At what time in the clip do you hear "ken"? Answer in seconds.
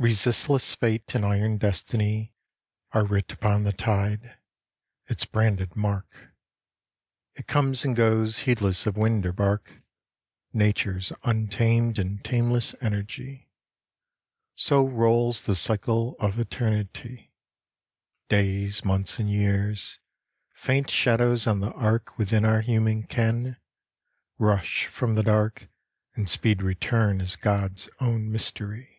23.02-23.56